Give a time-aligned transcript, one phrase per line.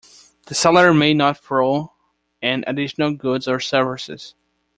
[0.47, 1.93] The seller may not throw
[2.41, 4.33] in additional goods or services.